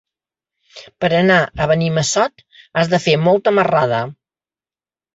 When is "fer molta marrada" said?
3.07-4.05